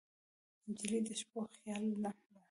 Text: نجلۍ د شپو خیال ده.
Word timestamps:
نجلۍ 0.67 0.99
د 1.07 1.09
شپو 1.19 1.39
خیال 1.55 1.83
ده. 2.03 2.09